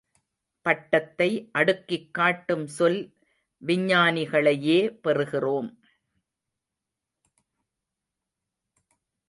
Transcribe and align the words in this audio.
பட்டத்தை 0.61 1.49
அடுக்கிக் 1.51 2.13
காட்டும் 2.13 2.67
சொல் 2.67 3.15
விஞ்ஞானிகளையே 3.65 4.99
பெறுகிறோம். 5.03 5.69